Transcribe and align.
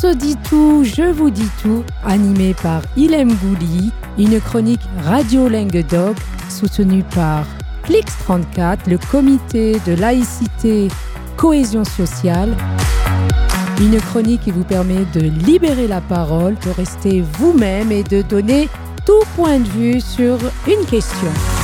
se 0.00 0.08
dit 0.08 0.36
tout, 0.48 0.84
je 0.84 1.10
vous 1.10 1.30
dis 1.30 1.48
tout, 1.62 1.82
animé 2.04 2.54
par 2.62 2.82
Ilem 2.96 3.32
Gouli, 3.34 3.92
une 4.18 4.40
chronique 4.40 4.82
Radio 5.04 5.48
Dog 5.48 6.16
soutenue 6.50 7.02
par 7.14 7.46
Clix34, 7.84 8.78
le 8.88 8.98
comité 9.10 9.80
de 9.86 9.94
laïcité 9.94 10.88
cohésion 11.36 11.84
sociale. 11.84 12.54
Une 13.80 13.98
chronique 14.00 14.42
qui 14.42 14.50
vous 14.50 14.64
permet 14.64 15.04
de 15.14 15.20
libérer 15.20 15.86
la 15.86 16.02
parole, 16.02 16.56
de 16.66 16.70
rester 16.70 17.24
vous-même 17.38 17.90
et 17.90 18.02
de 18.02 18.20
donner 18.20 18.68
tout 19.06 19.22
point 19.34 19.58
de 19.58 19.68
vue 19.68 20.00
sur 20.00 20.36
une 20.66 20.84
question. 20.86 21.55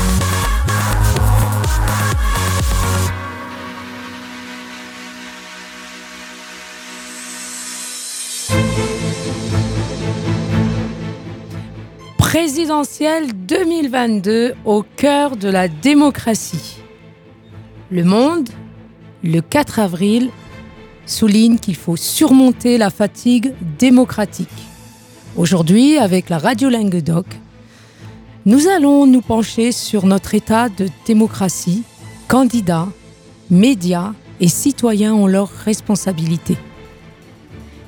Présidentielle 12.18 13.32
2022 13.34 14.54
au 14.64 14.82
cœur 14.96 15.36
de 15.36 15.48
la 15.48 15.68
démocratie. 15.68 16.78
Le 17.90 18.04
monde, 18.04 18.48
le 19.22 19.40
4 19.40 19.78
avril, 19.78 20.30
souligne 21.04 21.58
qu'il 21.58 21.76
faut 21.76 21.96
surmonter 21.96 22.78
la 22.78 22.90
fatigue 22.90 23.52
démocratique. 23.78 24.48
Aujourd'hui, 25.36 25.98
avec 25.98 26.30
la 26.30 26.38
radio 26.38 26.70
Languedoc, 26.70 27.26
nous 28.44 28.66
allons 28.66 29.06
nous 29.06 29.20
pencher 29.20 29.70
sur 29.70 30.06
notre 30.06 30.34
état 30.34 30.68
de 30.68 30.88
démocratie. 31.06 31.82
Candidats, 32.28 32.88
médias 33.50 34.12
et 34.40 34.48
citoyens 34.48 35.14
ont 35.14 35.26
leurs 35.26 35.50
responsabilités. 35.50 36.56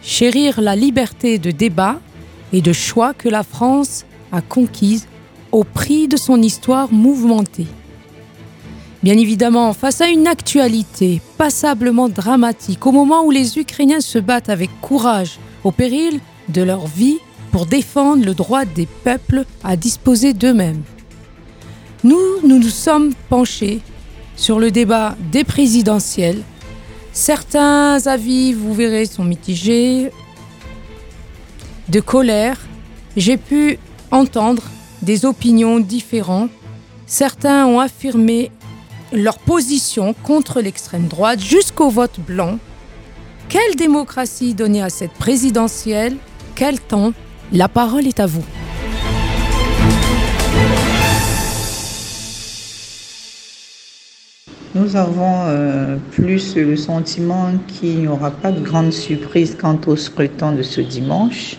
Chérir 0.05 0.61
la 0.61 0.77
liberté 0.77 1.39
de 1.39 1.51
débat 1.51 1.99
et 2.53 2.61
de 2.61 2.73
choix 2.73 3.15
que 3.15 3.29
la 3.29 3.43
France 3.43 4.05
a 4.33 4.43
conquise 4.43 5.09
au 5.51 5.65
prix 5.65 6.09
de 6.09 6.17
son 6.17 6.43
histoire 6.43 6.93
mouvementée. 6.93 7.67
Bien 9.03 9.17
évidemment, 9.17 9.73
face 9.73 10.01
à 10.01 10.09
une 10.09 10.27
actualité 10.27 11.21
passablement 11.39 12.09
dramatique, 12.09 12.87
au 12.87 12.93
moment 12.93 13.25
où 13.25 13.31
les 13.31 13.59
Ukrainiens 13.59 14.01
se 14.01 14.19
battent 14.19 14.49
avec 14.49 14.71
courage 14.81 15.39
au 15.63 15.73
péril 15.73 16.21
de 16.49 16.63
leur 16.63 16.87
vie 16.87 17.19
pour 17.51 17.67
défendre 17.67 18.25
le 18.25 18.35
droit 18.35 18.65
des 18.65 18.87
peuples 18.87 19.45
à 19.63 19.77
disposer 19.77 20.35
d'eux-mêmes. 20.35 20.83
Nous, 22.03 22.19
nous 22.47 22.63
sommes 22.63 23.15
penchés 23.31 23.81
sur 24.37 24.59
le 24.59 24.71
débat 24.71 25.17
des 25.33 25.45
présidentielles. 25.45 26.43
Certains 27.15 28.09
avis, 28.09 28.53
vous 28.53 28.75
verrez, 28.75 29.07
sont 29.07 29.23
mitigés. 29.23 30.11
De 31.89 32.01
colère, 32.01 32.59
j'ai 33.17 33.37
pu 33.37 33.79
entendre 34.11 34.65
des 35.01 35.25
opinions 35.25 35.79
différentes. 35.79 36.51
Certains 37.07 37.67
ont 37.67 37.79
affirmé 37.79 38.51
leur 39.13 39.39
position 39.39 40.13
contre 40.25 40.61
l'extrême 40.61 41.07
droite 41.07 41.39
jusqu'au 41.39 41.89
vote 41.89 42.19
blanc. 42.19 42.59
Quelle 43.49 43.77
démocratie 43.77 44.55
donner 44.55 44.83
à 44.83 44.91
cette 44.91 45.13
présidentielle? 45.13 46.17
Quel 46.57 46.81
temps? 46.81 47.13
La 47.53 47.69
parole 47.69 48.09
est 48.09 48.19
à 48.19 48.27
vous. 48.27 48.45
Nous 54.77 54.97
avons 54.97 55.45
euh, 55.47 55.99
plus 56.11 56.57
le 56.57 56.75
sentiment 56.77 57.53
qu'il 57.69 58.01
n'y 58.01 58.09
aura 58.09 58.33
pas 58.33 58.51
de 58.51 58.61
grande 58.61 58.93
surprise 58.93 59.57
quant 59.57 59.79
au 59.87 59.95
scrutin 59.95 60.51
de 60.51 60.63
ce 60.63 60.81
dimanche. 60.81 61.59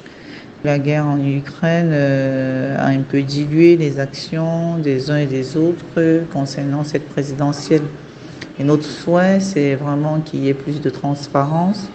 La 0.65 0.79
guerre 0.79 1.05
en 1.05 1.25
Ukraine 1.25 1.91
euh, 1.93 2.75
a 2.77 2.87
un 2.87 3.03
peu 3.03 3.21
dilué 3.21 3.77
les 3.77 4.01
actions 4.01 4.79
des 4.79 5.09
uns 5.11 5.19
et 5.19 5.27
des 5.27 5.55
autres 5.55 6.25
concernant 6.33 6.83
cette 6.83 7.07
présidentielle. 7.07 7.83
Et 8.59 8.65
notre 8.65 8.83
souhait, 8.83 9.39
c'est 9.39 9.75
vraiment 9.75 10.19
qu'il 10.19 10.43
y 10.43 10.49
ait 10.49 10.53
plus 10.53 10.81
de 10.81 10.89
transparence 10.89 11.87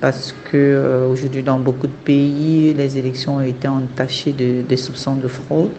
parce 0.00 0.34
que 0.50 0.56
euh, 0.56 1.42
dans 1.44 1.60
beaucoup 1.60 1.86
de 1.86 1.92
pays, 2.04 2.74
les 2.74 2.98
élections 2.98 3.36
ont 3.36 3.40
été 3.40 3.68
entachées 3.68 4.32
de, 4.32 4.76
soupçons 4.76 5.14
de 5.14 5.28
fraude 5.28 5.70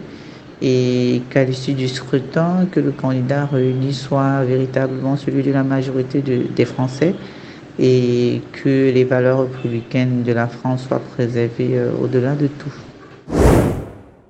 et 0.61 1.21
qu'à 1.29 1.43
l'issue 1.43 1.73
du 1.73 1.87
scrutin, 1.87 2.67
que 2.71 2.79
le 2.79 2.91
candidat 2.91 3.45
réuni 3.45 3.93
soit 3.93 4.43
véritablement 4.43 5.15
celui 5.15 5.43
de 5.43 5.51
la 5.51 5.63
majorité 5.63 6.21
des 6.21 6.65
Français 6.65 7.13
et 7.79 8.41
que 8.53 8.91
les 8.91 9.03
valeurs 9.03 9.41
républicaines 9.41 10.23
de 10.23 10.33
la 10.33 10.47
France 10.47 10.87
soient 10.87 10.99
préservées 10.99 11.77
euh, 11.77 11.91
au-delà 12.01 12.33
de 12.33 12.47
tout. 12.47 12.73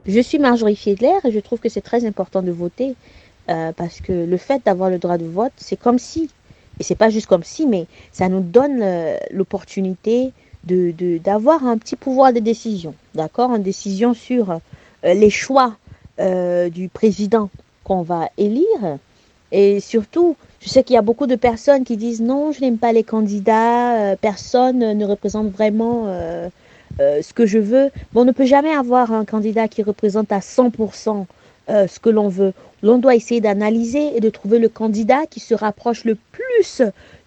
Je 0.06 0.20
suis 0.20 0.38
Marjorie 0.38 0.76
Fiedler 0.76 1.14
et 1.24 1.32
je 1.32 1.40
trouve 1.40 1.60
que 1.60 1.70
c'est 1.70 1.82
très 1.82 2.06
important 2.06 2.42
de 2.42 2.52
voter 2.52 2.96
euh, 3.50 3.72
parce 3.76 4.02
que 4.02 4.12
le 4.12 4.38
fait 4.38 4.62
d'avoir 4.66 4.90
le 4.90 4.98
droit 4.98 5.18
de 5.18 5.26
vote, 5.26 5.54
c'est 5.56 5.78
comme 5.78 6.00
si, 6.00 6.30
et 6.80 6.84
c'est 6.84 6.96
pas 6.96 7.10
juste 7.10 7.28
comme 7.28 7.44
si, 7.44 7.68
mais 7.68 7.88
ça 8.12 8.28
nous 8.28 8.42
donne 8.42 8.82
euh, 8.82 9.18
l'opportunité 9.32 10.32
de, 10.66 11.18
d'avoir 11.20 11.66
un 11.66 11.78
petit 11.78 11.96
pouvoir 11.96 12.34
de 12.34 12.40
décision, 12.40 12.94
d'accord? 13.16 13.56
Une 13.56 13.64
décision 13.64 14.14
sur 14.14 14.60
les 15.04 15.30
choix 15.30 15.78
du 16.20 16.90
président 16.90 17.50
qu'on 17.84 18.02
va 18.02 18.30
élire 18.38 18.98
et 19.52 19.80
surtout 19.80 20.36
je 20.60 20.70
sais 20.70 20.84
qu'il 20.84 20.96
y 20.96 20.98
a 20.98 21.04
beaucoup 21.04 21.28
de 21.28 21.36
personnes 21.36 21.84
qui 21.84 21.98
disent 21.98 22.22
non, 22.22 22.52
je 22.52 22.62
n'aime 22.62 22.78
pas 22.78 22.92
les 22.92 23.04
candidats, 23.04 24.12
euh, 24.12 24.16
personne 24.20 24.80
ne 24.80 25.06
représente 25.06 25.50
vraiment 25.50 26.06
euh, 26.08 26.50
euh, 27.00 27.22
ce 27.22 27.34
que 27.34 27.46
je 27.46 27.60
veux. 27.60 27.92
Bon, 28.12 28.22
on 28.22 28.26
ne 28.26 28.32
peut 28.32 28.46
jamais 28.46 28.74
avoir 28.74 29.12
un 29.14 29.24
candidat 29.24 29.68
qui 29.68 29.84
représente 29.84 30.32
à 30.32 30.40
100% 30.40 31.26
ce 31.70 32.00
que 32.00 32.10
l'on 32.10 32.30
veut. 32.30 32.54
L'on 32.82 32.98
doit 32.98 33.16
essayer 33.16 33.42
d'analyser 33.42 34.16
et 34.16 34.22
de 34.22 34.30
trouver 34.30 34.58
le 34.58 34.70
candidat 34.70 35.26
qui 35.30 35.42
se 35.42 35.54
rapproche 35.54 36.06
le 36.06 36.16
plus 36.32 36.82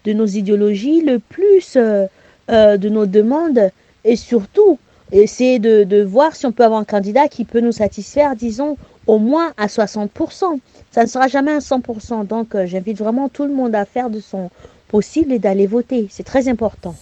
de 0.05 0.13
nos 0.13 0.25
idéologies, 0.25 1.01
le 1.01 1.19
plus 1.19 1.77
de 1.77 2.89
nos 2.89 3.05
demandes 3.05 3.69
et 4.03 4.15
surtout 4.15 4.79
essayer 5.11 5.59
de, 5.59 5.83
de 5.83 6.03
voir 6.03 6.35
si 6.35 6.45
on 6.45 6.51
peut 6.51 6.63
avoir 6.63 6.79
un 6.79 6.85
candidat 6.85 7.27
qui 7.27 7.45
peut 7.45 7.59
nous 7.59 7.71
satisfaire, 7.71 8.35
disons, 8.35 8.77
au 9.07 9.17
moins 9.19 9.53
à 9.57 9.67
60%. 9.67 10.59
Ça 10.91 11.03
ne 11.03 11.07
sera 11.07 11.27
jamais 11.27 11.51
un 11.51 11.59
100%. 11.59 12.27
Donc, 12.27 12.55
euh, 12.55 12.65
j'invite 12.65 12.97
vraiment 12.97 13.29
tout 13.29 13.43
le 13.43 13.53
monde 13.53 13.75
à 13.75 13.85
faire 13.85 14.09
de 14.09 14.19
son 14.19 14.49
possible 14.87 15.31
et 15.31 15.39
d'aller 15.39 15.67
voter. 15.67 16.07
C'est 16.09 16.23
très 16.23 16.47
important. 16.47 16.95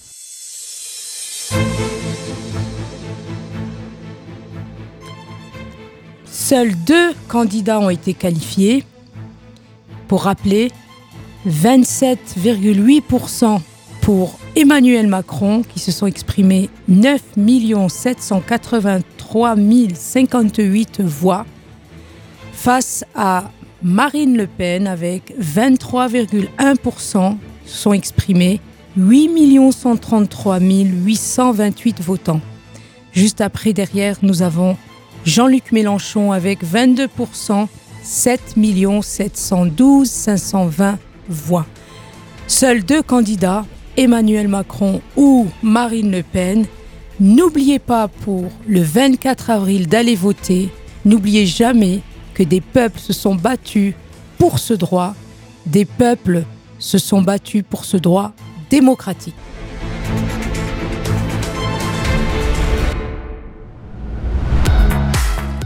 Seuls 6.25 6.73
deux 6.85 7.13
candidats 7.27 7.79
ont 7.79 7.89
été 7.89 8.13
qualifiés. 8.13 8.83
Pour 10.07 10.23
rappeler, 10.23 10.71
27,8% 11.47 13.59
pour 14.01 14.39
Emmanuel 14.59 15.07
Macron, 15.07 15.63
qui 15.63 15.79
se 15.79 15.89
sont 15.89 16.05
exprimés 16.05 16.69
9 16.89 17.21
783 17.87 19.55
058 19.95 20.99
voix, 20.99 21.45
face 22.51 23.05
à 23.15 23.51
Marine 23.81 24.35
Le 24.35 24.47
Pen 24.47 24.85
avec 24.85 25.33
23,1% 25.39 27.37
sont 27.65 27.93
exprimés 27.93 28.59
8 28.97 29.71
133 29.71 30.59
828 30.59 32.01
votants. 32.01 32.41
Juste 33.13 33.39
après, 33.39 33.71
derrière, 33.71 34.17
nous 34.23 34.41
avons 34.41 34.75
Jean-Luc 35.23 35.71
Mélenchon 35.71 36.33
avec 36.33 36.65
22%, 36.65 37.67
7 38.03 38.41
712 39.03 40.09
520 40.09 40.99
voix. 41.29 41.65
Seuls 42.47 42.83
deux 42.83 43.01
candidats, 43.01 43.63
Emmanuel 43.99 44.47
Macron 44.47 45.01
ou 45.17 45.47
Marine 45.61 46.09
Le 46.09 46.23
Pen. 46.23 46.65
N'oubliez 47.19 47.79
pas 47.79 48.07
pour 48.07 48.45
le 48.65 48.81
24 48.81 49.49
avril 49.49 49.87
d'aller 49.89 50.15
voter. 50.15 50.69
N'oubliez 51.03 51.45
jamais 51.45 51.99
que 52.33 52.43
des 52.43 52.61
peuples 52.61 52.99
se 52.99 53.11
sont 53.11 53.35
battus 53.35 53.93
pour 54.37 54.57
ce 54.57 54.73
droit, 54.73 55.15
des 55.65 55.83
peuples 55.83 56.45
se 56.77 56.97
sont 56.97 57.21
battus 57.21 57.61
pour 57.69 57.83
ce 57.83 57.97
droit 57.97 58.31
démocratique. 58.69 59.35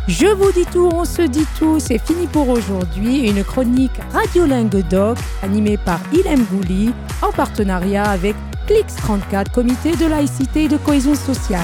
Je 0.08 0.28
vous 0.28 0.52
dis 0.52 0.66
tout, 0.66 0.90
on 0.94 1.06
se 1.06 1.22
dit 1.22 1.46
tout, 1.58 1.80
c'est 1.80 1.98
fini 1.98 2.28
pour 2.28 2.50
aujourd'hui. 2.50 3.30
Une 3.30 3.42
chronique 3.44 4.00
Radiolingue 4.12 4.84
Doc 4.90 5.18
animée 5.42 5.78
par 5.78 6.00
Ilem 6.12 6.44
Gouli 6.44 6.92
en 7.22 7.32
partenariat 7.32 8.04
avec 8.04 8.36
Clix34, 8.68 9.52
comité 9.52 9.96
de 9.96 10.06
laïcité 10.06 10.66
et 10.66 10.68
de 10.68 10.78
cohésion 10.78 11.16
sociale. 11.16 11.62